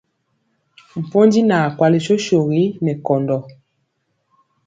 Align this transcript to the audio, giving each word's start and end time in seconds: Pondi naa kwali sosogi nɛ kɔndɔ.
Pondi 1.09 1.41
naa 1.49 1.67
kwali 1.77 1.99
sosogi 2.05 2.65
nɛ 2.83 2.93
kɔndɔ. 3.05 3.37